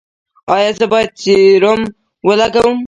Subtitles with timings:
[0.53, 1.81] ایا زه باید سیروم
[2.27, 2.75] ولګوم؟